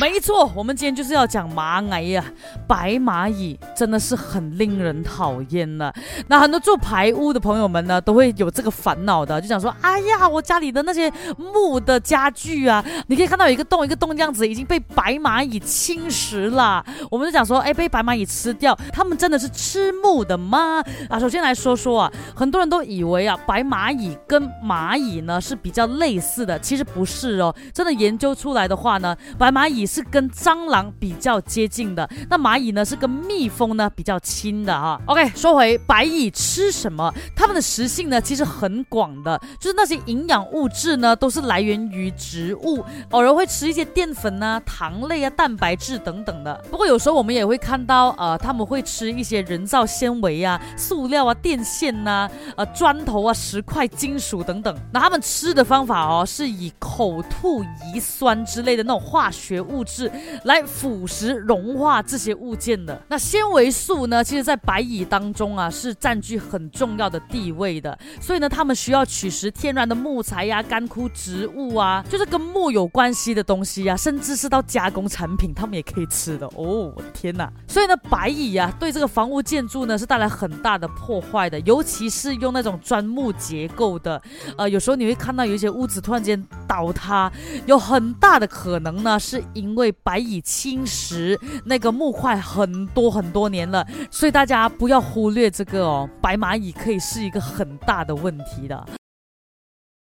[0.00, 2.24] 没错，我们今天就是要讲蚂蚁呀，
[2.66, 5.92] 白蚂蚁真的是很令人讨厌的。
[6.28, 16.84] 那很多做排屋的朋友们呢，都会有这个烦恼的，就想说，哎呀，我家里的那些木的家具啊，你可以看到有一个洞一个洞这样子，已经被白蚂蚁侵蚀了。
[17.10, 20.82] 我们就讲说，哎，被白蚂蚁吃掉，他们真的是吃木的吗？
[21.08, 27.54] 啊，首先来说说啊，很多人都以为啊，白蚂蚁跟蚂蚁呢是比较类似的，其实不是哦。
[27.74, 29.81] 真的研究出来的话呢，白蚂蚁。
[29.86, 35.00] 是跟蟑螂比较接近的，那蚂蚁呢是跟蜜蜂呢比较亲的哈。
[35.06, 46.54] OK，说回白蚁吃什么，它们的食性呢其实很广的，就是那些营养物质呢都是来源于植物，偶尔会吃一些淀粉啊、糖类啊、蛋白质等等的。
[46.70, 54.76] 不过有时候我们也会看到，呃，他们会吃一些人造纤维啊、塑料啊、电线呐、呃、砖头啊、石块、金属等等。
[54.92, 59.71] 那他们吃的方法哦，是以口吐乙酸之类的那种化学物。
[59.72, 60.10] 物质
[60.44, 64.22] 来腐蚀融化这些物件的那纤维素呢？
[64.22, 67.98] 其实，在白蚁当中啊，是占据很重要的地位的。
[68.20, 76.92] 所以呢，他们需要取食天然的木材呀、干枯植物啊，就是跟木有关系的东西呀，甚至是到加工产品，他们也可以吃的哦。
[76.94, 77.50] 我的天哪！
[77.72, 84.20] 所以呢，白蚁呀，对这个房屋建筑呢，是带来很大的破坏的，尤其是用那种砖木结构的。
[84.58, 87.32] 呃，有时候你会看到有一些屋子突然间倒塌，
[87.64, 98.86] 有很大的可能呢，是因为白蚁侵蚀那个木块很多很多年了，所以大家不要忽略这个哦，白蚂蚁可以是一个很大的问题的。